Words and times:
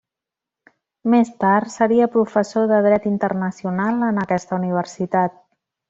Més 1.13 1.29
tard 1.43 1.69
seria 1.73 2.09
professor 2.17 2.65
de 2.73 2.79
dret 2.89 3.07
internacional 3.13 4.03
en 4.11 4.21
aquesta 4.27 4.63
universitat. 4.63 5.39